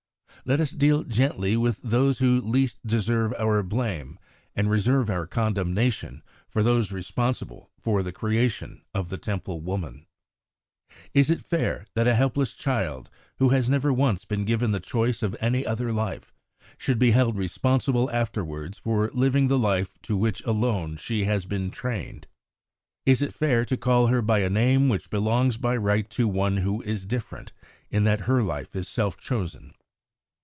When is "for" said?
6.49-6.63, 7.79-8.01, 18.79-19.11